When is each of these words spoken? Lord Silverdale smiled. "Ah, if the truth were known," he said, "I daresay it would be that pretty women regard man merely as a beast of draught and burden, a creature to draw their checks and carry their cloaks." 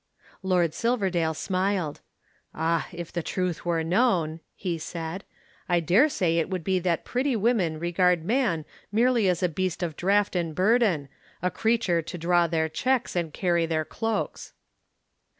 Lord 0.41 0.73
Silverdale 0.73 1.35
smiled. 1.35 2.01
"Ah, 2.55 2.87
if 2.91 3.13
the 3.13 3.21
truth 3.21 3.63
were 3.67 3.83
known," 3.83 4.39
he 4.55 4.79
said, 4.79 5.23
"I 5.69 5.79
daresay 5.79 6.37
it 6.37 6.49
would 6.49 6.63
be 6.63 6.79
that 6.79 7.05
pretty 7.05 7.35
women 7.35 7.77
regard 7.79 8.25
man 8.25 8.65
merely 8.91 9.29
as 9.29 9.43
a 9.43 9.47
beast 9.47 9.83
of 9.83 9.95
draught 9.95 10.35
and 10.35 10.55
burden, 10.55 11.07
a 11.43 11.51
creature 11.51 12.01
to 12.01 12.17
draw 12.17 12.47
their 12.47 12.67
checks 12.67 13.15
and 13.15 13.31
carry 13.31 13.67
their 13.67 13.85
cloaks." 13.85 14.53